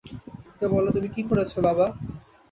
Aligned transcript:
ওকে 0.49 0.65
বলো 0.73 0.89
তুমি 0.95 1.07
কী 1.15 1.21
করেছ, 1.29 1.51
বাবা। 1.59 1.85